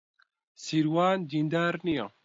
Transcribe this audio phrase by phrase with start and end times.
[0.63, 2.05] سیروان دیندار نییە.